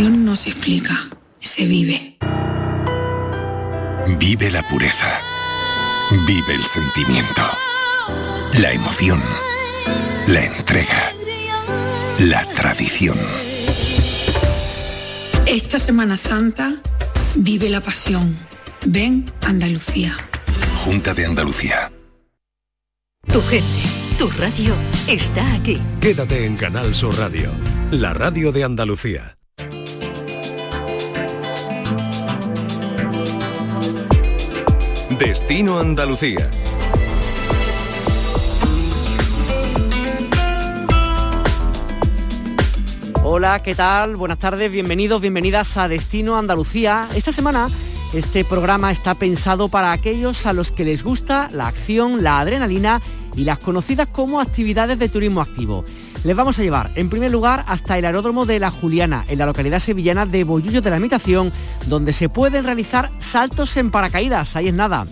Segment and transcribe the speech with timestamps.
[0.00, 2.16] pasión no se explica, se vive.
[4.18, 5.20] Vive la pureza.
[6.26, 7.42] Vive el sentimiento.
[8.54, 9.20] La emoción.
[10.26, 11.12] La entrega.
[12.18, 13.18] La tradición.
[15.44, 16.76] Esta Semana Santa
[17.34, 18.38] vive la pasión.
[18.86, 20.16] Ven Andalucía.
[20.82, 21.92] Junta de Andalucía.
[23.30, 23.82] Tu gente,
[24.18, 24.74] tu radio
[25.08, 25.78] está aquí.
[26.00, 27.50] Quédate en Canal Sur Radio,
[27.90, 29.36] la radio de Andalucía.
[35.20, 36.50] Destino Andalucía.
[43.22, 44.16] Hola, ¿qué tal?
[44.16, 47.06] Buenas tardes, bienvenidos, bienvenidas a Destino Andalucía.
[47.14, 47.68] Esta semana
[48.14, 53.02] este programa está pensado para aquellos a los que les gusta la acción, la adrenalina
[53.36, 55.84] y las conocidas como actividades de turismo activo.
[56.22, 59.46] Les vamos a llevar, en primer lugar, hasta el aeródromo de La Juliana, en la
[59.46, 61.50] localidad sevillana de Bollullo de la Imitación,
[61.86, 65.06] donde se pueden realizar saltos en paracaídas, ahí es nada.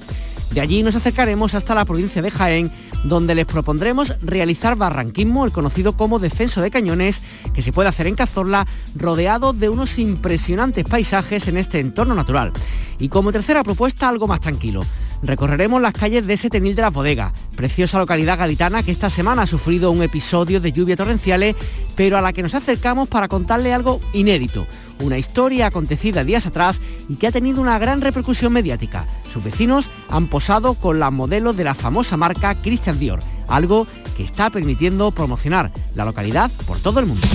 [0.51, 2.71] De allí nos acercaremos hasta la provincia de Jaén,
[3.05, 7.23] donde les propondremos realizar barranquismo, el conocido como descenso de cañones,
[7.55, 12.53] que se puede hacer en Cazorla, rodeado de unos impresionantes paisajes en este entorno natural.
[12.99, 14.83] Y como tercera propuesta, algo más tranquilo.
[15.23, 19.47] Recorreremos las calles de Setenil de la Bodega, preciosa localidad gaditana que esta semana ha
[19.47, 21.57] sufrido un episodio de lluvia torrenciales,
[21.97, 24.67] pero a la que nos acercamos para contarle algo inédito
[25.01, 29.07] una historia acontecida días atrás y que ha tenido una gran repercusión mediática.
[29.33, 34.25] Sus vecinos han posado con la modelo de la famosa marca Christian Dior, algo que
[34.25, 37.27] está permitiendo promocionar la localidad por todo el mundo.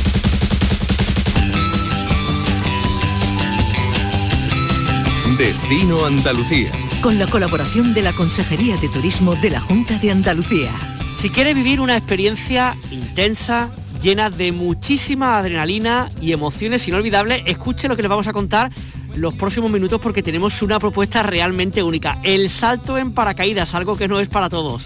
[5.37, 6.71] Destino Andalucía.
[7.03, 10.71] Con la colaboración de la Consejería de Turismo de la Junta de Andalucía.
[11.19, 17.97] Si quiere vivir una experiencia intensa, llena de muchísima adrenalina y emociones inolvidables, escuche lo
[17.97, 18.71] que les vamos a contar
[19.17, 22.19] los próximos minutos porque tenemos una propuesta realmente única.
[22.23, 24.85] El salto en paracaídas, algo que no es para todos.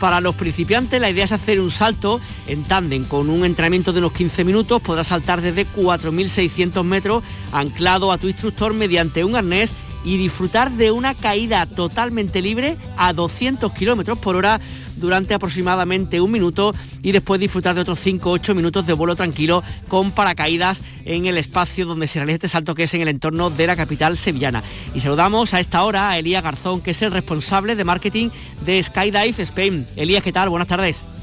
[0.00, 3.98] Para los principiantes la idea es hacer un salto en tándem con un entrenamiento de
[3.98, 4.80] unos 15 minutos.
[4.80, 7.22] Podrás saltar desde 4.600 metros
[7.52, 9.70] anclado a tu instructor mediante un arnés
[10.04, 14.60] y disfrutar de una caída totalmente libre a 200 kilómetros por hora
[14.96, 19.16] durante aproximadamente un minuto y después disfrutar de otros 5 o 8 minutos de vuelo
[19.16, 23.08] tranquilo con paracaídas en el espacio donde se realiza este salto que es en el
[23.08, 24.62] entorno de la capital sevillana.
[24.94, 28.30] Y saludamos a esta hora a Elías Garzón, que es el responsable de marketing
[28.64, 29.86] de Skydive Spain.
[29.96, 30.48] Elías, ¿qué tal?
[30.48, 31.17] Buenas tardes.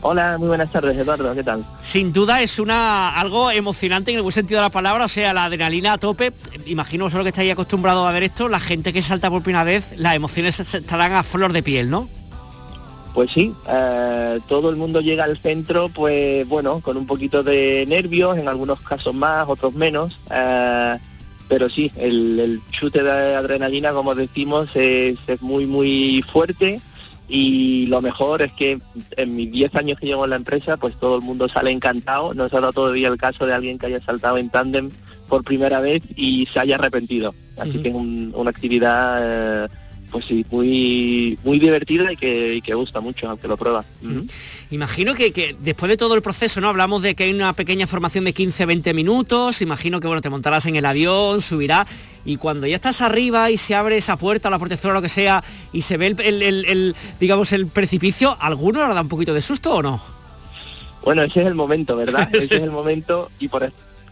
[0.00, 1.64] Hola, muy buenas tardes, Eduardo, ¿qué tal?
[1.80, 5.34] Sin duda es una algo emocionante en el buen sentido de la palabra, o sea,
[5.34, 6.32] la adrenalina a tope.
[6.66, 9.92] Imagino solo que estáis acostumbrado a ver esto, la gente que salta por primera vez,
[9.96, 12.08] las emociones estarán a flor de piel, ¿no?
[13.12, 17.84] Pues sí, eh, todo el mundo llega al centro, pues bueno, con un poquito de
[17.88, 20.16] nervios, en algunos casos más, otros menos.
[20.30, 20.96] Eh,
[21.48, 26.80] pero sí, el, chute de adrenalina, como decimos, es, es, muy, muy fuerte
[27.28, 28.80] y lo mejor es que
[29.16, 32.32] en mis 10 años que llevo en la empresa, pues todo el mundo sale encantado.
[32.32, 34.90] No se ha dado todavía el caso de alguien que haya saltado en tándem
[35.28, 37.34] por primera vez y se haya arrepentido.
[37.58, 39.64] Así que es una actividad...
[39.64, 39.68] Eh,
[40.10, 43.84] pues sí, muy, muy divertida y que, que gusta mucho, aunque lo prueba.
[44.70, 46.68] Imagino que, después de todo el proceso, ¿no?
[46.68, 50.66] Hablamos de que hay una pequeña formación de 15-20 minutos, imagino que bueno, te montarás
[50.66, 51.86] en el avión, subirás,
[52.24, 55.08] y cuando ya estás arriba y se abre esa puerta, la protección o lo que
[55.08, 55.42] sea,
[55.72, 59.82] y se ve el, digamos, el precipicio, ¿alguno le da un poquito de susto o
[59.82, 60.00] no?
[61.02, 62.28] Bueno, ese es el momento, ¿verdad?
[62.34, 63.70] ese es el momento y por,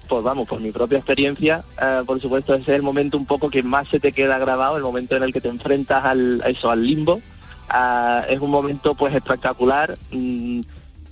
[0.08, 3.50] pues vamos, por mi propia experiencia, eh, por supuesto ese es el momento un poco
[3.50, 6.70] que más se te queda grabado, el momento en el que te enfrentas al, eso,
[6.70, 7.20] al limbo.
[7.68, 9.96] Ah, es un momento pues espectacular.
[10.12, 10.60] Mm,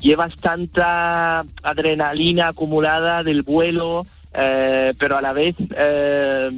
[0.00, 6.50] llevas tanta adrenalina acumulada del vuelo, eh, pero a la vez eh,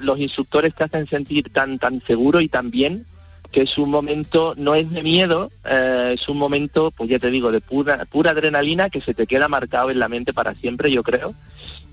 [0.00, 3.06] los instructores te hacen sentir tan tan seguro y tan bien
[3.52, 7.30] que es un momento, no es de miedo, eh, es un momento, pues ya te
[7.30, 10.90] digo, de pura, pura adrenalina que se te queda marcado en la mente para siempre,
[10.90, 11.34] yo creo.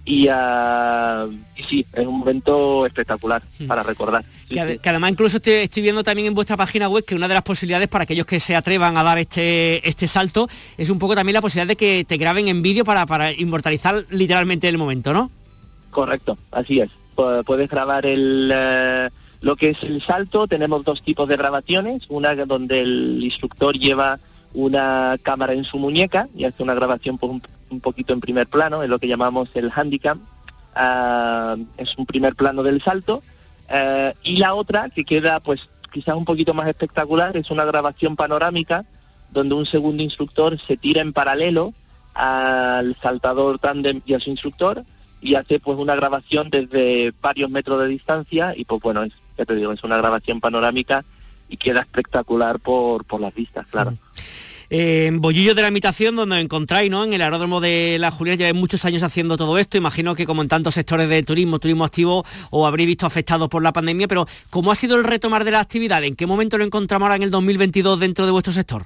[0.06, 3.68] Y, uh, y sí, es un momento espectacular mm.
[3.68, 4.24] para recordar.
[4.48, 7.90] que, además incluso estoy, viendo también en vuestra página web que una de las posibilidades
[7.90, 10.48] para aquellos que se atrevan a dar este, este salto
[10.78, 14.06] es un poco también la posibilidad de que te graben en vídeo para, para inmortalizar
[14.10, 15.30] literalmente el momento, ¿no?
[15.92, 16.90] Correcto, así es.
[17.46, 18.50] Puedes grabar el...
[18.54, 19.10] Eh,
[19.42, 24.20] lo que es el salto, tenemos dos tipos de grabaciones, una donde el instructor lleva
[24.54, 28.90] una cámara en su muñeca y hace una grabación un, poquito en primer plano, es
[28.90, 30.22] lo que llamamos el handicam,
[30.76, 33.24] ah, es un primer plano del salto,
[33.70, 38.16] eh, y la otra, que queda pues quizás un poquito más espectacular, es una grabación
[38.16, 38.86] panorámica,
[39.32, 41.74] donde un segundo instructor se tira en paralelo
[42.16, 44.84] al saltador tándem y a su instructor,
[45.22, 49.46] y hace pues una grabación desde varios metros de distancia y pues bueno, es, ya
[49.46, 51.06] te digo, es una grabación panorámica
[51.48, 53.94] y queda espectacular por, por las vistas, claro.
[54.70, 57.04] En Bollillo de la Imitación, donde encontráis, ¿no?
[57.04, 59.78] En el aeródromo de la Juliana, lleváis muchos años haciendo todo esto.
[59.78, 63.64] Imagino que como en tantos sectores de turismo, turismo activo, os habréis visto afectados por
[63.64, 66.04] la pandemia, pero ¿cómo ha sido el retomar de la actividad?
[66.04, 68.86] ¿En qué momento lo encontramos ahora en el 2022 dentro de vuestro sector?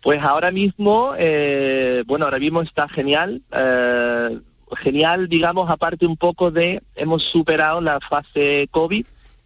[0.00, 3.42] Pues ahora mismo, eh, bueno, ahora mismo está genial.
[3.52, 4.38] Eh,
[4.76, 9.04] genial, digamos, aparte un poco de, hemos superado la fase COVID,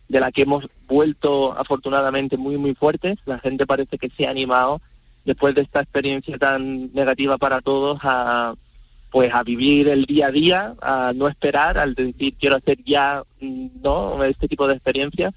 [0.08, 3.19] de la que hemos vuelto afortunadamente muy, muy fuertes.
[3.26, 4.81] La gente parece que se ha animado
[5.25, 8.55] después de esta experiencia tan negativa para todos a
[9.10, 13.22] pues a vivir el día a día, a no esperar, al decir quiero hacer ya
[13.40, 15.34] mm, no este tipo de experiencias.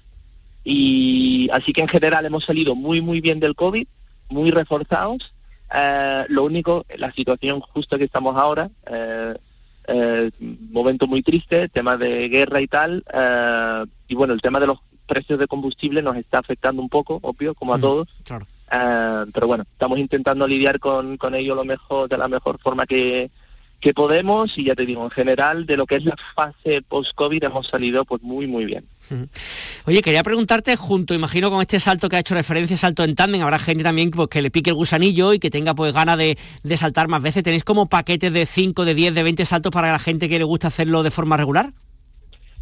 [0.64, 3.86] Y así que en general hemos salido muy muy bien del COVID,
[4.28, 5.32] muy reforzados.
[5.74, 9.34] Eh, lo único, la situación justo que estamos ahora, eh,
[9.86, 14.66] eh, momento muy triste, tema de guerra y tal, eh, y bueno, el tema de
[14.66, 18.08] los precios de combustible nos está afectando un poco, obvio, como a todos.
[18.72, 22.86] Eh, pero bueno, estamos intentando lidiar con, con ello lo mejor, de la mejor forma
[22.86, 23.30] que,
[23.82, 27.42] que podemos y ya te digo, en general de lo que es la fase post-COVID
[27.42, 28.86] hemos salido pues muy muy bien.
[29.86, 33.42] Oye, quería preguntarte junto, imagino con este salto que ha hecho referencia, salto en tándem,
[33.42, 36.36] habrá gente también pues, que le pique el gusanillo y que tenga pues ganas de,
[36.76, 37.42] saltar más veces.
[37.42, 40.44] ¿Tenéis como paquetes de 5, de 10, de 20 saltos para la gente que le
[40.44, 41.72] gusta hacerlo de forma regular?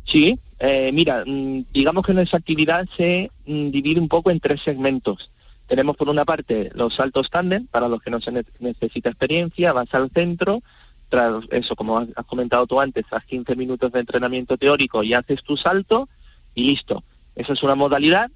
[0.04, 4.60] Sí, eh, mira, mm, digamos que nuestra actividad se mm, divide un poco en tres
[4.62, 5.30] segmentos.
[5.66, 9.72] Tenemos por una parte los saltos tándem, para los que no se ne- necesita experiencia,
[9.72, 10.62] vas al centro,
[11.08, 15.42] tras eso, como has comentado tú antes, haz 15 minutos de entrenamiento teórico y haces
[15.42, 16.08] tu salto
[16.54, 17.02] y listo.
[17.34, 18.30] Esa es una modalidad.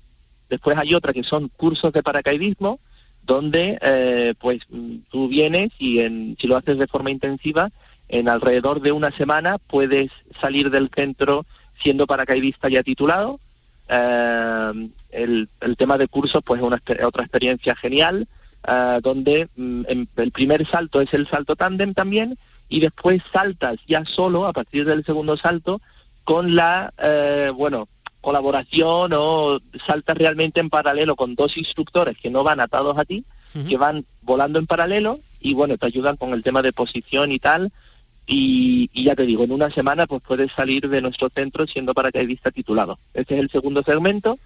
[0.48, 2.80] Después hay otra que son cursos de paracaidismo,
[3.22, 7.70] donde eh, pues mm, tú vienes y en, si lo haces de forma intensiva,
[8.08, 11.46] en alrededor de una semana puedes salir del centro
[11.78, 13.40] siendo paracaidista ya titulado.
[13.88, 18.28] Eh, el, el tema de cursos pues es una, otra experiencia genial,
[18.66, 19.82] eh, donde mm,
[20.16, 22.38] el primer salto es el salto tándem también
[22.68, 25.80] y después saltas ya solo a partir del segundo salto
[26.24, 27.88] con la, eh, bueno,
[28.24, 33.24] colaboración o saltas realmente en paralelo con dos instructores que no van atados a ti,
[33.68, 37.38] que van volando en paralelo y bueno, te ayudan con el tema de posición y
[37.38, 37.70] tal.
[38.26, 41.92] Y, y ya te digo, en una semana pues puedes salir de nuestro centro siendo
[41.92, 42.98] paracaidista titulado.
[43.12, 44.38] Este es el segundo segmento.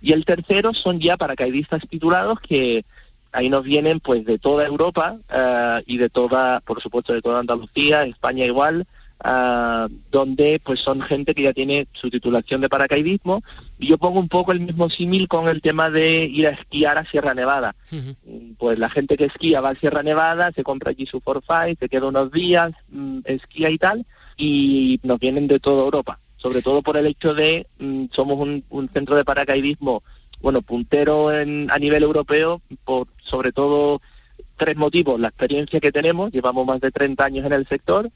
[0.00, 2.84] Y el tercero son ya paracaidistas titulados que
[3.32, 7.40] ahí nos vienen pues de toda Europa eh, y de toda, por supuesto, de toda
[7.40, 8.86] Andalucía, España igual,
[9.20, 13.42] ah, donde pues son gente que ya tiene su titulación de paracaidismo.
[13.78, 16.98] Y yo pongo un poco el mismo símil con el tema de ir a esquiar
[16.98, 17.74] a Sierra Nevada.
[17.90, 21.78] Mm, Pues la gente que esquía va a Sierra Nevada, se compra allí su Forfait,
[21.78, 26.18] se queda unos días, mm, esquía y tal, y nos vienen de toda Europa.
[26.36, 30.02] Sobre todo por el hecho de, mm, somos un, un centro de paracaidismo,
[30.40, 34.00] bueno, puntero en, a nivel europeo, por sobre todo
[34.56, 35.18] tres motivos.
[35.18, 38.10] La experiencia que tenemos, llevamos más de 30 años en el sector,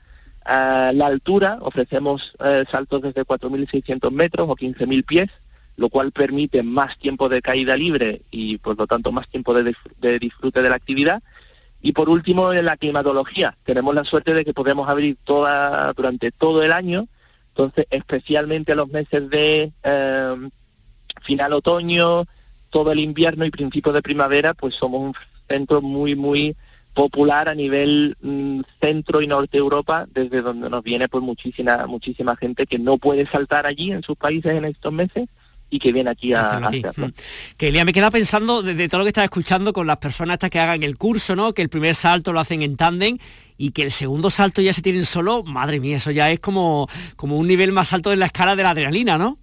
[0.44, 5.28] Ah, la altura, ofrecemos eh, saltos desde 4.600 metros o 15.000 pies,
[5.76, 9.70] lo cual permite más tiempo de caída libre y por lo tanto más tiempo de,
[9.72, 11.22] disfr- de disfrute de la actividad.
[11.82, 13.56] Y por último, en la climatología.
[13.64, 17.06] Tenemos la suerte de que podemos abrir toda, durante todo el año,
[17.48, 20.36] entonces especialmente los meses de eh,
[21.22, 22.24] final otoño,
[22.70, 25.14] todo el invierno y principio de primavera, pues somos un
[25.48, 26.56] centro muy, muy
[26.94, 32.36] popular a nivel mm, centro y norte Europa, desde donde nos viene pues muchísima, muchísima
[32.36, 35.28] gente que no puede saltar allí en sus países en estos meses
[35.70, 37.08] y que viene aquí a, a hacerlo.
[37.08, 37.12] Mm.
[37.56, 40.34] Que Elia, me queda pensando de, de todo lo que estás escuchando con las personas
[40.34, 41.54] estas que hagan el curso, ¿no?
[41.54, 43.18] Que el primer salto lo hacen en tándem
[43.56, 46.88] y que el segundo salto ya se tienen solo, madre mía, eso ya es como,
[47.14, 49.38] como un nivel más alto en la escala de la adrenalina, ¿no?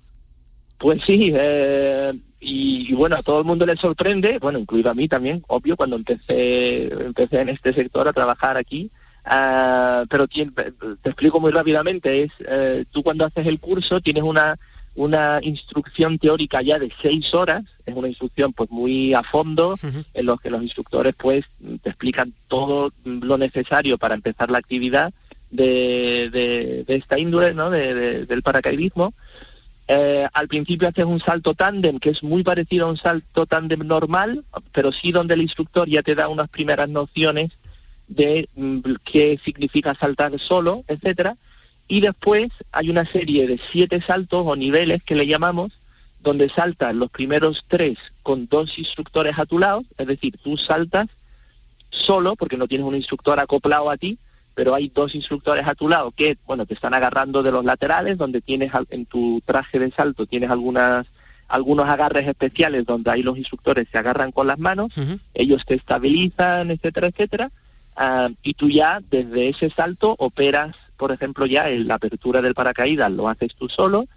[0.77, 4.93] Pues sí, eh, y, y bueno, a todo el mundo le sorprende, bueno, incluido a
[4.95, 8.91] mí también, obvio, cuando empecé, empecé en este sector a trabajar aquí,
[9.25, 10.53] ah, pero tien-
[11.01, 14.55] te explico muy rápidamente, es eh, tú cuando haces el curso tienes una,
[14.95, 19.77] una instrucción teórica ya de seis horas, es una instrucción pues muy a fondo,
[20.13, 21.45] en los que los instructores pues
[21.81, 25.13] te explican todo lo necesario para empezar la actividad
[25.49, 27.69] de, de- de esta índole, ¿no?
[27.69, 29.13] de- del paracaidismo.
[29.89, 33.87] Eh, al principio haces un salto tándem, que es muy parecido a un salto tándem
[33.87, 37.51] normal, pero sí donde el instructor ya te da unas primeras nociones
[38.07, 41.37] de mm, qué significa saltar solo, etcétera.
[41.87, 45.71] Y después hay una serie de siete saltos o niveles que le llamamos,
[46.19, 51.07] donde saltas los primeros tres con dos instructores a tu lado, es decir, tú saltas
[51.89, 54.17] solo, porque no tienes un instructor acoplado a ti,
[54.57, 58.17] pero hay dos instructores a tu lado que, bueno, te están agarrando de los laterales,
[58.17, 61.05] donde tienes en tu traje de salto tienes algunas
[61.47, 64.91] algunos agarres especiales donde ahí los instructores se agarran con las manos,
[65.35, 67.51] ellos te estabilizan, etcétera, etcétera,
[67.95, 72.55] ah, y tú ya desde ese salto operas, por ejemplo, ya en la apertura del
[72.55, 74.07] paracaídas lo haces tú solo,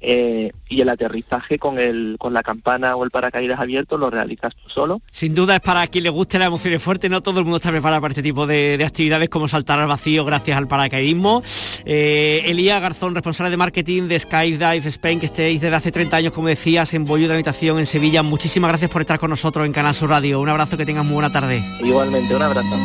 [0.00, 4.54] eh, y el aterrizaje con el con la campana o el paracaídas abierto lo realizas
[4.54, 5.00] tú solo.
[5.10, 7.70] Sin duda es para quien le guste la emoción fuerte, no todo el mundo está
[7.70, 11.42] preparado para este tipo de, actividades como saltar al vacío gracias al paracaidismo.
[11.84, 16.32] Eh, Elía Garzón, responsable de marketing de Skydive Spain, que estéis desde hace 30 años,
[16.32, 18.22] como decías, en Bollo de Habitación en Sevilla.
[18.22, 20.40] Muchísimas gracias por estar con nosotros en Canal Sur Radio.
[20.40, 21.62] Un abrazo, que tengas muy buena tarde.
[21.80, 22.76] Igualmente, un abrazo.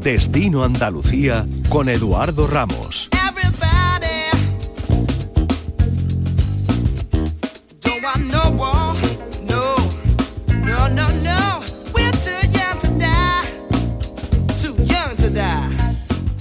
[0.00, 3.10] Destino Andalucía con Eduardo Ramos.
[10.68, 13.46] No, no, no, we're too young to die.
[14.60, 15.67] Too young to die.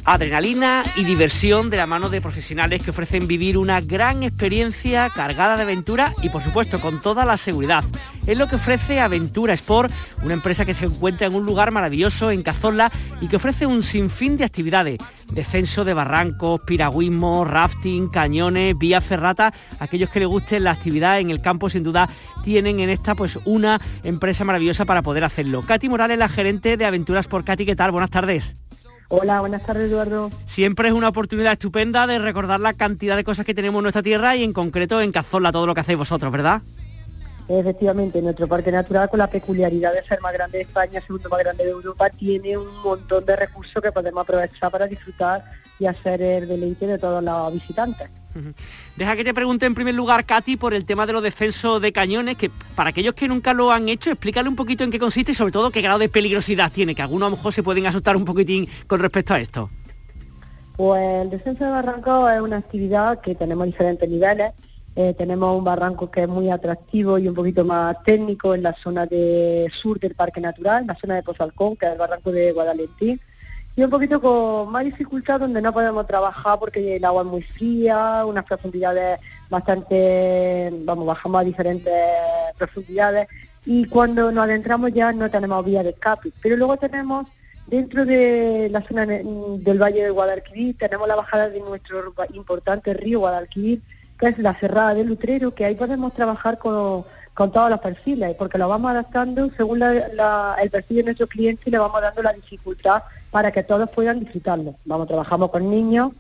[0.08, 5.58] Adrenalina y diversión de la mano de profesionales que ofrecen vivir una gran experiencia cargada
[5.58, 7.84] de aventura y por supuesto con toda la seguridad.
[8.26, 9.92] Es lo que ofrece Aventura Sport,
[10.24, 13.84] una empresa que se encuentra en un lugar maravilloso en Cazorla y que ofrece un
[13.84, 14.98] sinfín de actividades.
[15.34, 19.54] Descenso de barrancos, piragüismo, rafting, cañones, vía ferrata.
[19.80, 22.08] Aquellos que les gusten la actividad en el campo sin duda
[22.46, 25.64] tienen en esta pues una empresa maravillosa para poder hacerlo.
[25.64, 27.92] Katy Morales, la gerente de Aventuras por Katy, ¿qué tal?
[27.92, 28.56] Buenas tardes.
[29.10, 30.30] Hola, buenas tardes Eduardo.
[30.46, 34.04] Siempre es una oportunidad estupenda de recordar la cantidad de cosas que tenemos en nuestra
[34.04, 36.62] tierra y en concreto en Cazorla, todo lo que hacéis vosotros, ¿verdad?
[37.48, 41.40] Efectivamente, nuestro parque natural, con la peculiaridad de ser más grande de España, segundo más
[41.40, 45.46] grande de Europa, tiene un montón de recursos que podemos aprovechar para disfrutar
[45.80, 48.10] y hacer el deleite de todos los visitantes.
[48.96, 51.92] Deja que te pregunte en primer lugar, Katy, por el tema de los defensos de
[51.92, 55.32] cañones, que para aquellos que nunca lo han hecho, explícale un poquito en qué consiste
[55.32, 57.86] y sobre todo qué grado de peligrosidad tiene, que algunos a lo mejor se pueden
[57.86, 59.70] asustar un poquitín con respecto a esto.
[60.76, 64.54] Pues el descenso de barranco es una actividad que tenemos diferentes niveles.
[64.96, 68.74] Eh, tenemos un barranco que es muy atractivo y un poquito más técnico en la
[68.74, 72.32] zona de sur del Parque Natural, en la zona de Pozalcón, que es el barranco
[72.32, 73.20] de Guadalentín
[73.78, 77.44] y un poquito con más dificultad donde no podemos trabajar porque el agua es muy
[77.44, 79.20] fría, unas profundidades
[79.52, 81.94] bastante, vamos, bajamos a diferentes
[82.58, 83.28] profundidades
[83.68, 86.34] y cuando nos adentramos ya no tenemos vía de escape.
[86.42, 87.28] Pero luego tenemos
[87.68, 93.20] dentro de la zona del Valle de Guadalquivir, tenemos la bajada de nuestro importante río
[93.20, 93.84] Guadalquivir,
[94.20, 97.06] que es la Cerrada del Lutrero, que ahí podemos trabajar con
[97.38, 101.70] con todos los perfiles, porque lo vamos adaptando según el perfil de nuestro cliente y
[101.70, 104.74] le vamos dando la dificultad para que todos puedan disfrutarlo.
[104.86, 106.14] Vamos, trabajamos con niños,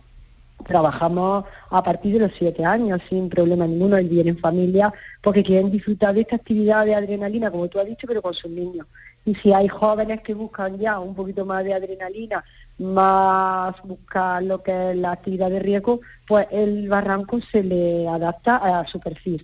[0.68, 4.94] trabajamos a partir de los siete años sin problema ninguno, y bien en familia,
[5.24, 8.52] porque quieren disfrutar de esta actividad de adrenalina, como tú has dicho, pero con sus
[8.52, 8.86] niños.
[9.26, 12.46] Y si hay jóvenes que buscan ya un poquito más de adrenalina,
[12.78, 18.58] más buscan lo que es la actividad de riesgo, pues el barranco se le adapta
[18.58, 19.44] a su perfil.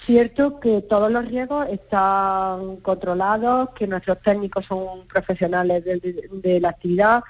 [0.00, 7.22] Cierto que todos los riesgos están controlados, que nuestros técnicos son profesionales de la actividad,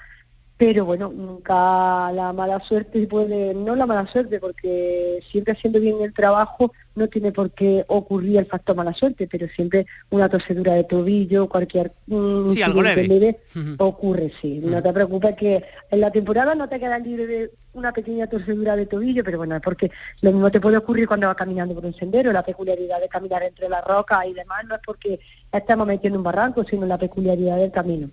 [0.57, 5.97] pero bueno, nunca la mala suerte puede, no la mala suerte, porque siempre haciendo bien
[6.01, 10.73] el trabajo no tiene por qué ocurrir el factor mala suerte, pero siempre una tosedura
[10.73, 13.39] de tobillo, cualquier mm, sí, algo leve.
[13.77, 14.59] ocurre, sí.
[14.63, 18.75] No te preocupes que en la temporada no te quedas libre de una pequeña torcedura
[18.75, 21.93] de tobillo, pero bueno, porque lo mismo te puede ocurrir cuando vas caminando por un
[21.93, 25.19] sendero, la peculiaridad de caminar entre las rocas y demás no es porque
[25.51, 28.09] estamos metiendo un barranco, sino la peculiaridad del camino.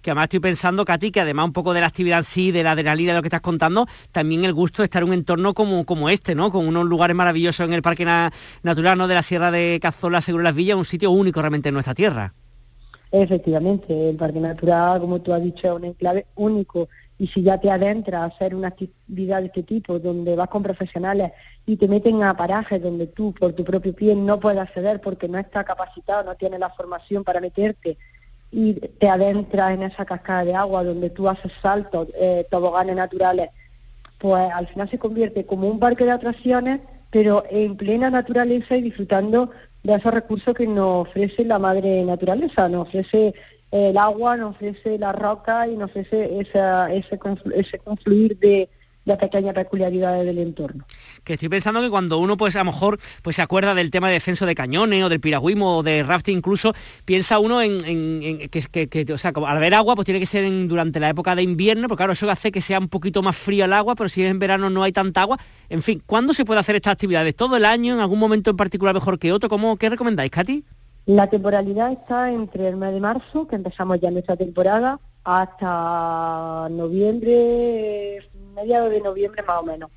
[0.00, 2.72] Que además estoy pensando, Katy, que además un poco de la actividad sí, de la
[2.72, 5.84] adrenalina, de lo que estás contando, también el gusto de estar en un entorno como,
[5.84, 6.50] como este, ¿no?
[6.50, 8.04] Con unos lugares maravillosos en el Parque
[8.62, 9.08] Natural ¿no?
[9.08, 12.32] de la Sierra de Cazola, Seguro Las Villas, un sitio único realmente en nuestra tierra.
[13.12, 16.88] Efectivamente, el Parque Natural, como tú has dicho, es un enclave único
[17.18, 20.62] y si ya te adentras a hacer una actividad de este tipo, donde vas con
[20.62, 21.32] profesionales
[21.66, 25.28] y te meten a parajes donde tú por tu propio pie no puedes acceder porque
[25.28, 27.98] no está capacitado, no tiene la formación para meterte
[28.50, 33.50] y te adentras en esa cascada de agua donde tú haces saltos, eh, toboganes naturales,
[34.18, 38.82] pues al final se convierte como un parque de atracciones, pero en plena naturaleza y
[38.82, 39.50] disfrutando
[39.82, 43.34] de esos recursos que nos ofrece la madre naturaleza, nos ofrece
[43.70, 47.18] el agua, nos ofrece la roca y nos ofrece esa, ese,
[47.54, 48.68] ese confluir de,
[49.04, 50.84] la pequeña peculiaridades del entorno.
[51.24, 54.08] Que estoy pensando que cuando uno pues a lo mejor pues se acuerda del tema
[54.08, 57.78] de descenso de cañones o del piragüismo o de rafting incluso, piensa uno en,
[58.48, 61.42] que, que, o sea, al ver agua pues tiene que ser durante la época de
[61.42, 64.22] invierno, porque claro, eso hace que sea un poquito más frío el agua, pero si
[64.22, 65.38] es en verano no hay tanta agua.
[65.68, 67.34] En fin, ¿cuándo se puede hacer estas actividades?
[67.34, 67.94] ¿Todo el año?
[67.94, 69.48] ¿En algún momento en particular mejor que otro?
[69.48, 70.64] ¿Cómo, ¿Qué recomendáis, Katy?
[71.06, 78.18] La temporalidad está entre el mes de marzo, que empezamos ya nuestra temporada, hasta noviembre,
[78.50, 79.90] mediados de noviembre más o menos.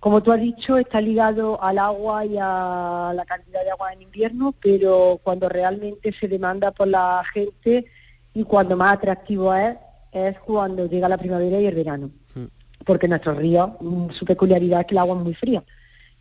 [0.00, 4.02] Como tú has dicho, está ligado al agua y a la cantidad de agua en
[4.02, 7.86] invierno, pero cuando realmente se demanda por la gente
[8.34, 9.76] y cuando más atractivo es,
[10.12, 12.10] es cuando llega la primavera y el verano.
[12.34, 12.44] Mm.
[12.84, 15.64] Porque nuestro río, mm, su peculiaridad es que el agua es muy fría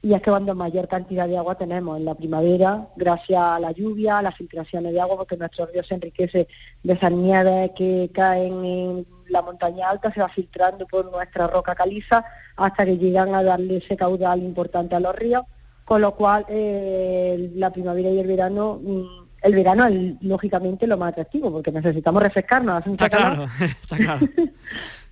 [0.06, 3.72] y es que cuando mayor cantidad de agua tenemos en la primavera, gracias a la
[3.72, 6.48] lluvia, a las filtraciones de agua, porque nuestro río se enriquece
[6.84, 11.76] de esas nieves que caen en la montaña alta, se va filtrando por nuestra roca
[11.76, 15.44] caliza hasta que llegan a darle ese caudal importante a los ríos,
[15.84, 20.98] con lo cual eh, la primavera y el verano mm, el verano es lógicamente lo
[20.98, 24.28] más atractivo porque necesitamos refrescarnos, hace está claro, está claro.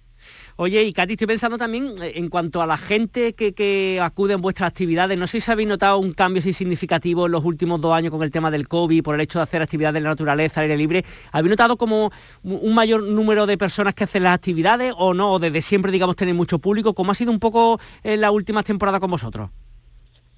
[0.63, 4.41] Oye, y Katy, estoy pensando también eh, en cuanto a la gente que, acude en
[4.41, 5.17] vuestras actividades.
[5.17, 8.23] No sé si habéis notado un cambio así significativo en los últimos dos años con
[8.23, 11.03] el tema del COVID, por el hecho de hacer actividades en la naturaleza, aire libre.
[11.33, 15.33] ¿Habéis notado como un mayor número de personas que hacen las actividades o no?
[15.33, 16.93] ¿O desde siempre, digamos, tenéis mucho público?
[16.93, 19.49] ¿Cómo ha sido un poco en la última temporada con vosotros?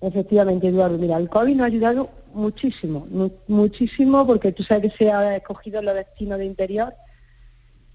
[0.02, 0.98] Efectivamente, Eduardo.
[0.98, 3.08] Mira, el COVID nos ha ayudado muchísimo,
[3.48, 6.96] muchísimo, porque tú sabes que se ha escogido los destinos de interior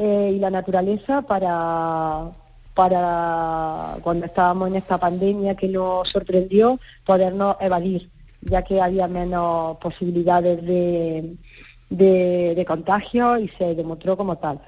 [0.03, 2.31] eh, y la naturaleza para,
[2.73, 8.09] para cuando estábamos en esta pandemia que nos sorprendió, podernos evadir,
[8.41, 11.37] ya que había menos posibilidades de,
[11.91, 14.59] de, contagio y se demostró como tal.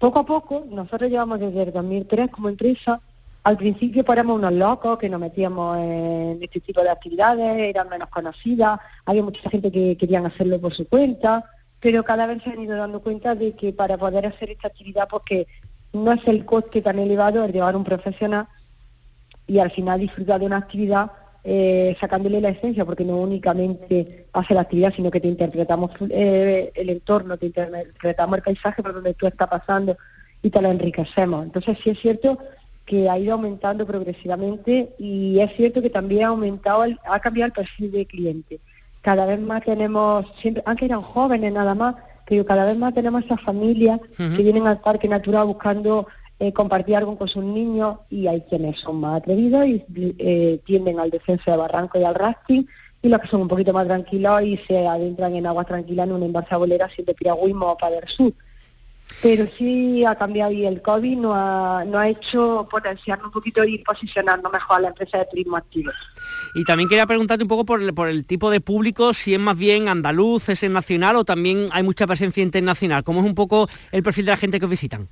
[0.00, 3.00] Poco a poco, nosotros llevamos desde el 2003 como empresa,
[3.44, 8.08] al principio éramos unos locos que nos metíamos en este tipo de actividades, eran menos
[8.08, 11.44] conocidas, había mucha gente que querían hacerlo por su cuenta,
[11.86, 15.06] pero cada vez se han ido dando cuenta de que para poder hacer esta actividad,
[15.08, 15.46] porque
[15.92, 18.48] no es el coste tan elevado el llevar un profesional
[19.46, 21.12] y al final disfrutar de una actividad
[21.44, 26.72] eh, sacándole la esencia, porque no únicamente hace la actividad, sino que te interpretamos eh,
[26.74, 29.96] el entorno, te interpretamos el paisaje por donde tú estás pasando
[30.42, 31.44] y te lo enriquecemos.
[31.44, 32.36] Entonces sí es cierto
[32.84, 37.52] que ha ido aumentando progresivamente y es cierto que también ha aumentado, ha cambiado el
[37.52, 38.58] perfil de cliente
[39.06, 41.94] cada vez más tenemos, siempre, aunque eran jóvenes nada más,
[42.26, 46.08] pero cada vez más tenemos esas familias que vienen al parque natural buscando
[46.40, 49.84] eh, compartir algo con sus niños y hay quienes son más atrevidos y
[50.18, 52.66] eh, tienden al descenso de barranco y al rafting
[53.00, 56.14] y los que son un poquito más tranquilos y se adentran en aguas tranquilas en
[56.14, 58.32] una embalsa bolera, de piragüismo o para el sur
[59.22, 63.64] pero sí ha cambiado y el COVID nos ha, no ha hecho potenciarnos un poquito
[63.64, 65.90] y posicionarnos mejor a la empresa de turismo activo.
[66.54, 69.40] Y también quería preguntarte un poco por el, por el tipo de público, si es
[69.40, 73.04] más bien andaluz, es nacional o también hay mucha presencia internacional.
[73.04, 75.08] ¿Cómo es un poco el perfil de la gente que os visitan?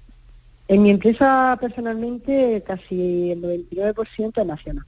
[0.69, 4.87] En mi empresa personalmente casi el 99% es nacional.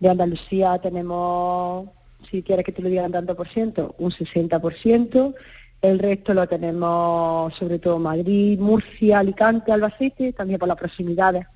[0.00, 1.88] De Andalucía tenemos,
[2.30, 5.34] si quieres que te lo diga en tanto por ciento, un 60%.
[5.82, 11.46] El resto lo tenemos sobre todo Madrid, Murcia, Alicante, Albacete, también por las proximidades.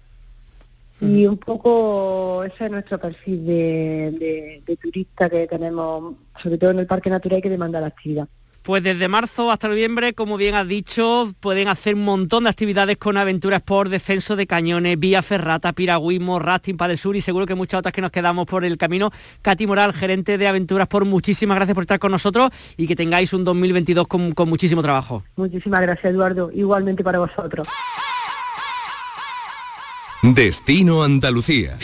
[1.00, 6.80] Y un poco ese es nuestro perfil de, de, turista que tenemos, sobre todo en
[6.80, 8.28] el Parque Natural, que demanda la actividad.
[8.62, 12.98] Pues desde marzo hasta noviembre, como bien has dicho, pueden hacer un montón de actividades
[12.98, 17.46] con aventuras por descenso de cañones, vía ferrata, piragüismo, rafting para el sur y seguro
[17.46, 19.10] que muchas otras que nos quedamos por el camino.
[19.40, 23.32] Katy Moral, gerente de Aventuras por, muchísimas gracias por estar con nosotros y que tengáis
[23.32, 25.24] un 2022 con, con muchísimo trabajo.
[25.36, 26.50] Muchísimas gracias, Eduardo.
[26.52, 27.66] Igualmente para vosotros.
[30.22, 31.78] Destino Andalucía.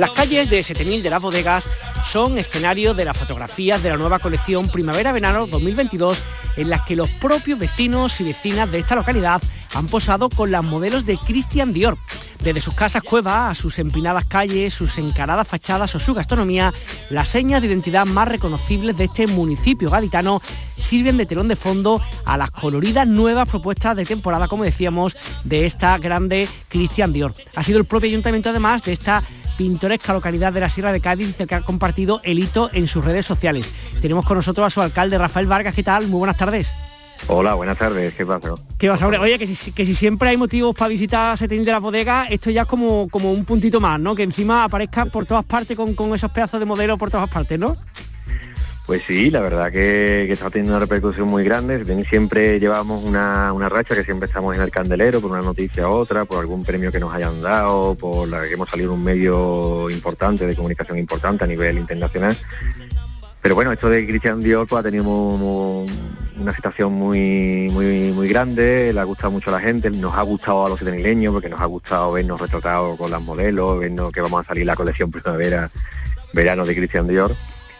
[0.00, 1.68] Las calles de Setenil de las bodegas
[2.02, 6.24] son escenario de las fotografías de la nueva colección Primavera-Verano 2022
[6.56, 9.42] en las que los propios vecinos y vecinas de esta localidad
[9.74, 11.98] han posado con las modelos de Christian Dior.
[12.42, 16.72] Desde sus casas cuevas a sus empinadas calles, sus encaradas fachadas o su gastronomía,
[17.10, 20.40] las señas de identidad más reconocibles de este municipio gaditano
[20.78, 25.66] sirven de telón de fondo a las coloridas nuevas propuestas de temporada, como decíamos, de
[25.66, 27.34] esta grande Christian Dior.
[27.54, 29.22] Ha sido el propio ayuntamiento además de esta
[29.60, 33.26] pintoresca localidad de la Sierra de Cádiz que ha compartido el hito en sus redes
[33.26, 33.70] sociales.
[34.00, 36.08] Tenemos con nosotros a su alcalde Rafael Vargas, ¿qué tal?
[36.08, 36.72] Muy buenas tardes.
[37.26, 38.54] Hola, buenas tardes, ¿qué pasa?
[38.78, 41.72] ¿Qué vas a Oye, que si, que si siempre hay motivos para visitar Setín de
[41.72, 44.14] la bodega, esto ya es como, como un puntito más, ¿no?
[44.14, 47.58] Que encima aparezca por todas partes con, con esos pedazos de modelo por todas partes,
[47.58, 47.76] ¿no?
[48.90, 51.84] Pues sí, la verdad que, está teniendo una repercusión muy grande.
[52.06, 56.24] Siempre llevamos una, racha que siempre estamos en el candelero por una noticia u otra,
[56.24, 59.88] por algún premio que nos hayan dado, por la que hemos salido en un medio
[59.90, 62.36] importante, de comunicación importante a nivel internacional.
[63.40, 68.92] Pero bueno, esto de Cristian Dior pues, ha tenido una situación muy, muy, muy grande,
[68.92, 71.60] le ha gustado mucho a la gente, nos ha gustado a los setenileños porque nos
[71.60, 75.70] ha gustado vernos retratados con las modelos, vernos que vamos a salir la colección primavera,
[76.32, 77.36] verano de Christian Dior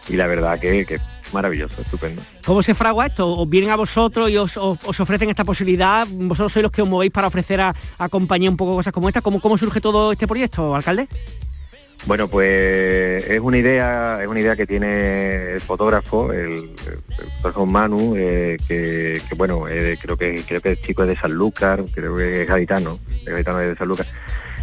[0.09, 0.99] y la verdad que, que
[1.33, 2.21] maravilloso, estupendo.
[2.45, 3.29] ¿Cómo se fragua esto?
[3.31, 6.07] ¿Os vienen a vosotros y os, ofrecen esta posibilidad?
[6.09, 9.07] ¿Vosotros sois los que os movéis para ofrecer a, a compañía un poco cosas como
[9.07, 9.21] esta?
[9.21, 11.07] ¿Cómo, ¿Cómo surge todo este proyecto, alcalde?
[12.07, 18.15] Bueno, pues es una idea, es una idea que tiene el fotógrafo, el, el, Manu,
[18.17, 22.41] eh, que, bueno, eh, creo que creo que el chico es de Sanlúcar, creo que
[22.41, 24.07] es gaditano, es gaditano de Sanlúcar.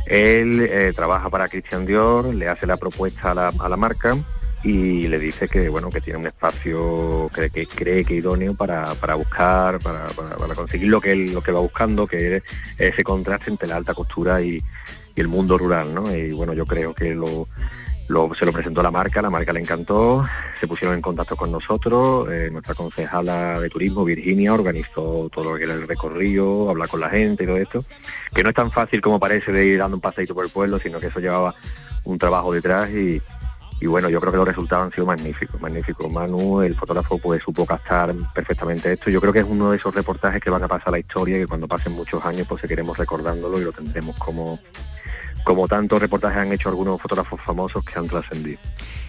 [0.06, 4.16] Él eh, trabaja para Christian Dior, le hace la propuesta a la, a la marca
[4.64, 9.14] y le dice que bueno que tiene un espacio que, cree que idóneo para, para
[9.14, 10.08] buscar, para,
[10.54, 12.42] conseguir lo que él lo que va buscando, que es
[12.76, 14.60] ese contraste entre la alta costura y,
[15.16, 16.14] el mundo rural, ¿no?
[16.14, 17.48] Y bueno, yo creo que lo,
[18.38, 20.24] se lo presentó la marca, la marca le encantó,
[20.60, 25.56] se pusieron en contacto con nosotros, eh, nuestra concejala de turismo, Virginia, organizó todo lo
[25.56, 27.84] que era el recorrido, hablar con la gente y todo esto,
[28.32, 30.78] que no es tan fácil como parece de ir dando un paseito por el pueblo,
[30.78, 31.52] sino que eso llevaba
[32.04, 33.20] un trabajo detrás y,
[33.80, 36.10] y bueno, yo creo que los resultados han sido magníficos, magníficos.
[36.10, 39.08] Manu, el fotógrafo, pues supo captar perfectamente esto.
[39.10, 41.36] Yo creo que es uno de esos reportajes que van a pasar a la historia
[41.36, 44.58] y que cuando pasen muchos años pues seguiremos recordándolo y lo tendremos como,
[45.44, 48.58] como tantos reportajes han hecho algunos fotógrafos famosos que han trascendido.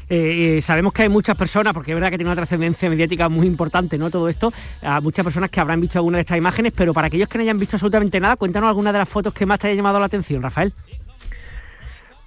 [0.08, 3.30] Eh, eh, sabemos que hay muchas personas, porque es verdad que tiene una trascendencia mediática
[3.30, 4.10] muy importante, ¿no?
[4.10, 4.52] Todo esto,
[4.82, 7.44] a muchas personas que habrán visto alguna de estas imágenes, pero para aquellos que no
[7.44, 10.06] hayan visto absolutamente nada, cuéntanos alguna de las fotos que más te haya llamado la
[10.06, 10.74] atención, Rafael.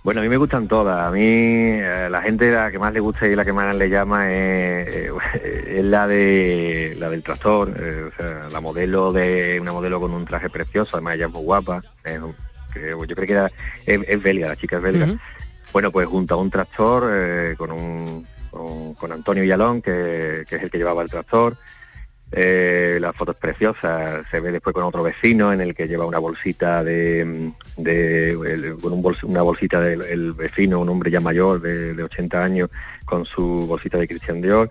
[0.04, 1.06] Bueno, a mí me gustan todas.
[1.06, 3.88] A mí eh, la gente la que más le gusta y la que más le
[3.88, 5.10] llama es,
[5.84, 10.50] la de la del tractor, o sea, la modelo de una modelo con un traje
[10.50, 11.82] precioso, además ella es muy guapa,
[12.74, 13.50] yo creo que era,
[13.86, 15.18] es, belga, la chica es belga.
[15.72, 20.70] Bueno, pues junto a un tractor eh, con, un, con, Antonio Yalón, que, es el
[20.70, 21.56] que llevaba el tractor.
[22.34, 26.06] Eh, la foto es preciosa, se ve después con otro vecino en el que lleva
[26.06, 31.92] una bolsita de, de con un una bolsita del vecino, un hombre ya mayor de,
[31.92, 32.70] de 80 años,
[33.04, 34.70] con su bolsita de Christian Dior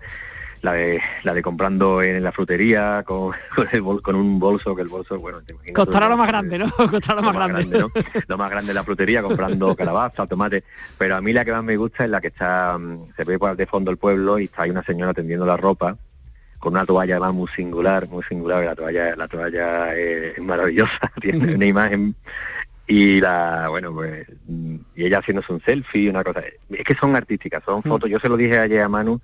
[0.62, 3.32] la de la de comprando en la frutería con,
[4.02, 7.20] con, un bolso que el bolso bueno te imaginas costará lo más grande no costará
[7.20, 7.90] lo, más, grande, ¿no?
[8.28, 10.62] lo más grande de la frutería comprando calabaza tomate
[10.96, 13.38] pero a mí la que más me gusta es la que está mm, se ve
[13.56, 15.96] de fondo el pueblo y está ahí una señora tendiendo la ropa
[16.62, 21.56] con una toalla además muy singular muy singular la toalla la toalla es, maravillosa tiene
[21.56, 22.14] una imagen
[22.86, 24.28] y la bueno pues
[24.94, 27.88] y ella haciéndose un selfie una cosa es que son artísticas son mm.
[27.88, 29.20] fotos yo se lo dije ayer a Manu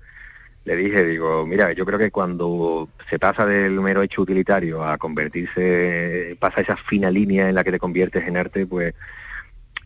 [0.65, 4.97] le dije, digo, mira, yo creo que cuando se pasa del mero hecho utilitario a
[4.97, 8.93] convertirse, pasa esa fina línea en la que te conviertes en arte, pues,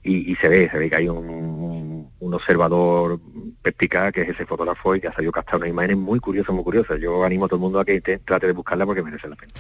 [0.04, 1.84] y, se ve, se ve que hay un,
[2.20, 3.20] observador
[3.62, 6.64] perspicaz, que es ese fotógrafo, y que ha salido captar una imagen muy curiosa, muy
[6.64, 6.98] curiosa.
[6.98, 9.54] Yo animo a todo el mundo a que trate de buscarla porque merece la pena.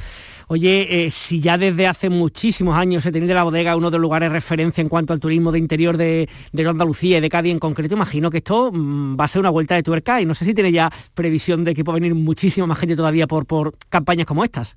[0.47, 4.01] Oye, eh, si ya desde hace muchísimos años se tiene la bodega uno de los
[4.01, 6.27] lugares de referencia en cuanto al turismo de interior de,
[6.67, 9.75] Andalucía y de Cádiz en concreto, imagino que esto mm, va a ser una vuelta
[9.75, 12.79] de tuerca y no sé si tiene ya previsión de que pueda venir muchísima más
[12.79, 14.75] gente todavía por, por campañas como estas.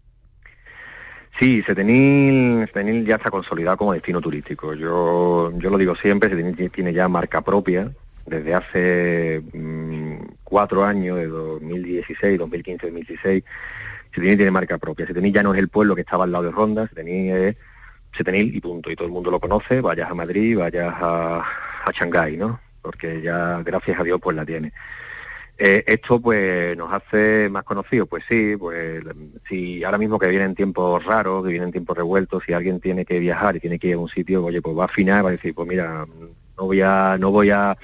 [1.38, 4.72] Sí, Setenil, Setenil ya está consolidado como destino turístico.
[4.74, 7.92] Yo, yo lo digo siempre, Setenil tiene ya marca propia
[8.24, 13.44] desde hace mm, cuatro años, de 2016, 2015, 2016
[14.16, 15.06] Setenil tiene marca propia.
[15.06, 17.56] Setenil ya no es el pueblo que estaba al lado de Ronda, Setenil es
[18.16, 18.90] Setenil y punto.
[18.90, 22.58] Y todo el mundo lo conoce, vayas a Madrid, vayas a, a Shanghái, ¿no?
[22.80, 24.72] Porque ya, gracias a Dios, pues la tiene.
[25.58, 29.02] Eh, esto pues nos hace más conocidos, pues sí, pues
[29.48, 33.18] si ahora mismo que vienen tiempos raros, que vienen tiempos revueltos, si alguien tiene que
[33.18, 35.32] viajar y tiene que ir a un sitio, oye, pues va a afinar, va a
[35.32, 36.04] decir, pues mira,
[36.58, 37.76] no voy a, no voy a,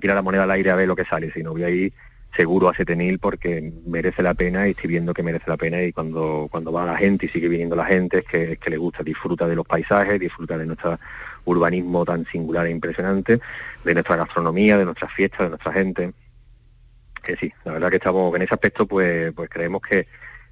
[0.00, 1.92] tirar la moneda al aire a ver lo que sale, sino voy a ir
[2.34, 5.92] seguro a Setenil porque merece la pena y estoy viendo que merece la pena y
[5.92, 8.76] cuando, cuando va la gente y sigue viniendo la gente es que, es que le
[8.76, 10.98] gusta, disfruta de los paisajes, disfruta de nuestro
[11.44, 13.38] urbanismo tan singular e impresionante,
[13.84, 16.12] de nuestra gastronomía, de nuestras fiestas, de nuestra gente.
[17.24, 20.06] Que sí, la verdad que estamos en ese aspecto pues, pues creemos que,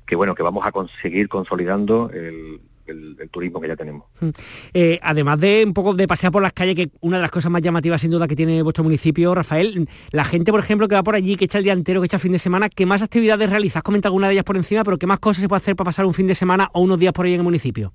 [0.07, 4.05] que bueno, que vamos a conseguir consolidando el, el, turismo que ya tenemos.
[4.21, 4.29] Mm.
[4.75, 7.51] Eh, además de un poco de pasear por las calles, que una de las cosas
[7.51, 11.03] más llamativas sin duda que tiene vuestro municipio, Rafael, la gente, por ejemplo, que va
[11.03, 13.03] por allí, que echa el día entero, que echa el fin de semana, ¿qué más
[13.03, 13.83] actividades realizas?
[13.83, 16.07] Comenta alguna de ellas por encima, pero ¿qué más cosas se puede hacer para pasar
[16.07, 17.93] un fin de semana o unos días por ahí en el municipio?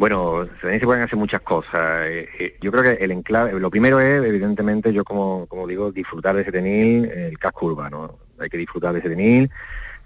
[0.00, 2.06] Bueno, se pueden hacer muchas cosas.
[2.06, 5.92] Eh, eh, yo creo que el enclave, lo primero es, evidentemente, yo como, como digo,
[5.92, 8.18] disfrutar de ese tenil, el casco urbano.
[8.38, 9.50] Hay que disfrutar de ese tenil,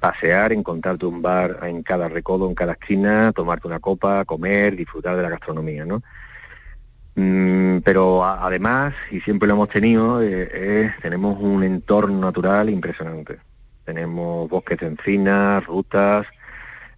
[0.00, 5.16] pasear, encontrarte un bar en cada recodo, en cada esquina, tomarte una copa, comer, disfrutar
[5.16, 6.02] de la gastronomía, ¿no?
[7.14, 13.38] Mm, pero además, y siempre lo hemos tenido, eh, tenemos un entorno natural impresionante.
[13.84, 16.26] Tenemos bosques de encinas, rutas,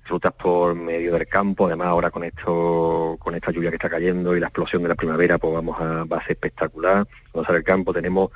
[0.08, 4.36] rutas por medio del campo, además ahora con esto, con esta lluvia que está cayendo
[4.36, 7.06] y la explosión de la primavera, pues vamos a, va a ser espectacular.
[7.32, 8.30] Vamos a ver el campo, tenemos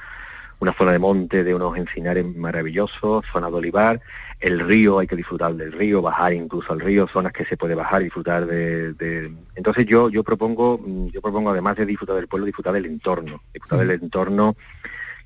[0.61, 4.01] una zona de monte de unos encinares maravillosos, zona de olivar,
[4.41, 7.75] el río, hay que disfrutar del río, bajar incluso al río, zonas que se puede
[7.75, 10.81] bajar y disfrutar de, entonces yo yo propongo,
[11.13, 14.55] yo propongo además de disfrutar del pueblo, disfrutar del entorno, disfrutar del entorno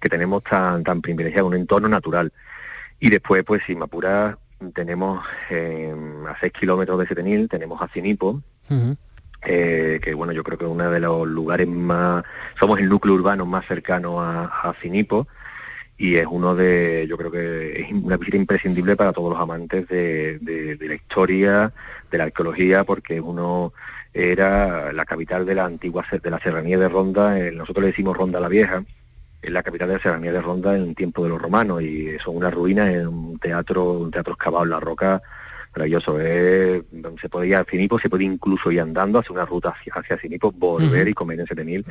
[0.01, 2.33] que tenemos tan, tan privilegiado, un entorno natural.
[3.01, 4.37] Y después, pues si me apuras,
[4.73, 5.95] tenemos eh,
[6.29, 8.43] a 6 kilómetros de Setenil, tenemos a Cinipo,
[9.47, 12.25] eh, que bueno, yo creo que es uno de los lugares más,
[12.59, 15.27] somos el núcleo urbano más cercano a, a Cinipo
[15.97, 19.87] y es uno de, yo creo que es una visita imprescindible para todos los amantes
[19.89, 21.73] de, la historia,
[22.11, 23.73] de la arqueología, porque uno
[24.13, 28.41] era la capital de la antigua, de la serranía de Ronda, nosotros le decimos Ronda
[28.41, 28.85] la Vieja,
[29.45, 32.19] es la capital de la serranía de Ronda en el tiempo de los romanos y
[32.19, 35.21] son unas ruinas en un teatro, un teatro excavado en la roca
[35.75, 36.19] maravilloso.
[36.19, 41.09] se podía, Cinipo se puede incluso ir andando hacia una ruta hacia, hacia Cinipo, volver
[41.09, 41.85] y comer en Setenil.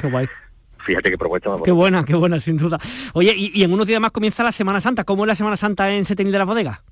[0.79, 2.79] Fíjate qué propuesta Qué buena, qué buena, sin duda.
[3.13, 5.03] Oye, y, en unos días más comienza la Semana Santa.
[5.03, 6.83] ¿Cómo es la Semana Santa en Setenil de la Bodega?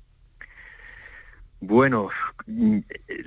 [1.60, 2.08] Bueno,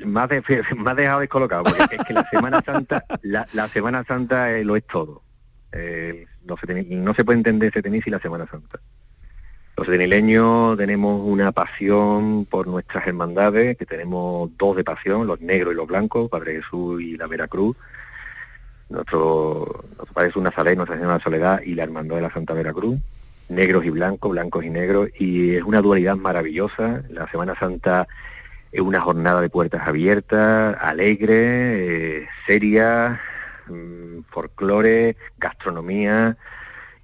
[0.05, 0.43] más, de,
[0.75, 4.85] más dejado descolocado, porque es que la Semana Santa, la, Semana Santa eh, lo es
[4.87, 5.21] todo.
[5.71, 8.79] Eh, no, se puede entender Setenil sin la Semana Santa.
[9.77, 15.73] Los setenileños tenemos una pasión por nuestras hermandades, que tenemos dos de pasión, los negros
[15.73, 17.75] y los blancos, Padre Jesús y la Veracruz.
[18.88, 22.99] Nuestro, nuestro Padre Jesús Nazaret, Nuestra Señora Soledad y la Hermandad de la Santa Veracruz,
[23.49, 27.03] negros y blancos, blancos y negros, y es una dualidad maravillosa.
[27.10, 28.08] La Semana Santa
[28.71, 33.19] es una jornada de puertas abiertas, alegre, eh, seria,
[34.30, 36.38] folclore, gastronomía,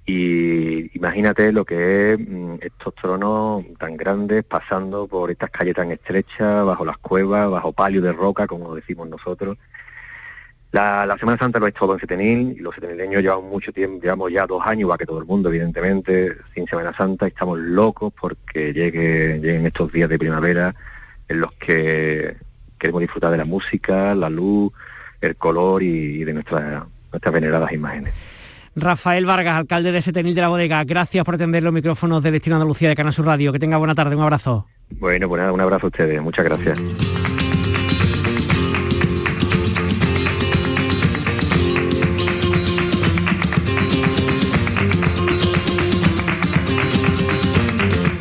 [0.05, 5.91] y imagínate lo que es mm, estos tronos tan grandes pasando por estas calles tan
[5.91, 9.57] estrechas, bajo las cuevas, bajo palio de roca, como decimos nosotros.
[10.71, 14.31] La, Semana Santa lo es todo en Setenil y los setenileños llevamos mucho tiempo, llevamos
[14.31, 18.73] ya dos años, va que todo el mundo, evidentemente, sin Semana Santa, estamos locos porque
[18.73, 20.73] llegue, lleguen estos días de primavera
[21.27, 22.37] en los que
[22.79, 24.71] queremos disfrutar de la música, la luz,
[25.21, 26.83] el color y, de nuestras
[27.31, 28.13] veneradas imágenes.
[28.75, 32.55] Rafael Vargas, alcalde de Setenil de la Bodega, gracias por atender los micrófonos de Destino
[32.55, 33.51] Andalucía de Canal Sur Radio.
[33.51, 34.65] Que tenga buena tarde, un abrazo.
[34.91, 36.79] Bueno, pues nada, un abrazo a ustedes, muchas gracias.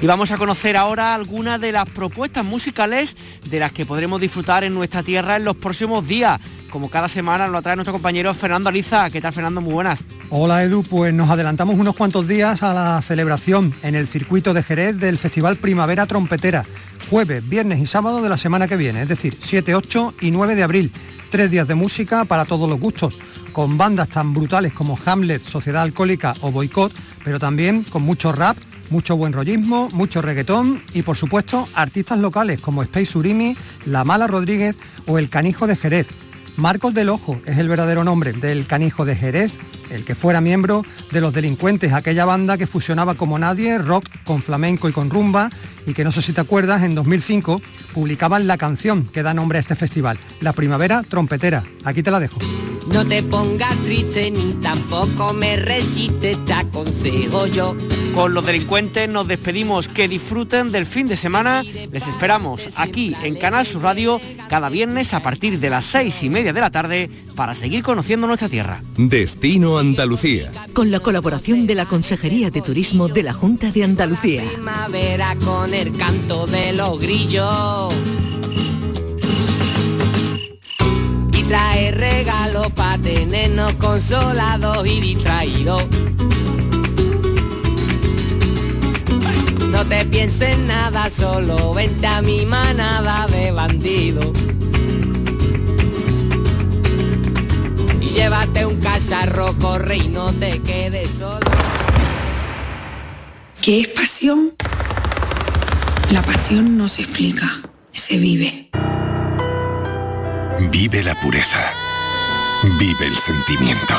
[0.03, 3.17] Y vamos a conocer ahora algunas de las propuestas musicales
[3.51, 6.41] de las que podremos disfrutar en nuestra tierra en los próximos días.
[6.71, 9.11] Como cada semana lo trae nuestro compañero Fernando Aliza.
[9.11, 9.61] ¿Qué tal, Fernando?
[9.61, 10.03] Muy buenas.
[10.31, 10.83] Hola, Edu.
[10.85, 15.19] Pues nos adelantamos unos cuantos días a la celebración en el circuito de Jerez del
[15.19, 16.65] Festival Primavera Trompetera.
[17.11, 20.55] Jueves, viernes y sábado de la semana que viene, es decir, 7, 8 y 9
[20.55, 20.93] de abril.
[21.31, 23.19] Tres días de música para todos los gustos,
[23.53, 28.57] con bandas tan brutales como Hamlet, Sociedad Alcohólica o Boicot, pero también con mucho rap,
[28.91, 34.27] mucho buen rollismo, mucho reggaetón y por supuesto artistas locales como Space Urimi, La Mala
[34.27, 34.77] Rodríguez
[35.07, 36.09] o El Canijo de Jerez.
[36.57, 39.53] Marcos del Ojo es el verdadero nombre del Canijo de Jerez,
[39.91, 44.43] el que fuera miembro de Los Delincuentes, aquella banda que fusionaba como nadie rock con
[44.43, 45.49] flamenco y con rumba
[45.87, 47.63] y que no sé si te acuerdas, en 2005
[47.95, 51.65] publicaban la canción que da nombre a este festival, La Primavera Trompetera.
[51.85, 52.39] Aquí te la dejo.
[52.93, 57.77] No te pongas triste ni tampoco me resistes, te aconsejo yo.
[58.21, 61.63] Con los delincuentes nos despedimos, que disfruten del fin de semana.
[61.63, 66.29] Les esperamos aquí en Canal Sur Radio cada viernes a partir de las seis y
[66.29, 68.83] media de la tarde para seguir conociendo nuestra tierra.
[68.99, 70.53] Destino Andalucía.
[70.75, 74.43] Con la colaboración de la Consejería de Turismo de la Junta de Andalucía.
[74.53, 77.95] Primavera con el canto de los grillos.
[81.49, 85.85] trae regalos para tenernos consolados y distraídos.
[89.81, 94.27] No te pienses nada, solo vente a mi manada de bandidos.
[97.99, 101.51] Y llévate un cacharro, corre y no te quedes solo.
[103.63, 104.53] ¿Qué es pasión?
[106.11, 108.69] La pasión no se explica, se vive.
[110.71, 111.73] Vive la pureza.
[112.79, 113.95] Vive el sentimiento.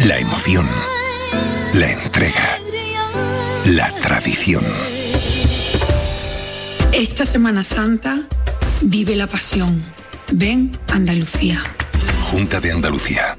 [0.00, 0.68] La emoción.
[1.74, 2.63] La entrega.
[3.64, 4.62] La tradición.
[6.92, 8.20] Esta Semana Santa
[8.82, 9.82] vive la pasión.
[10.30, 11.62] Ven Andalucía.
[12.30, 13.38] Junta de Andalucía.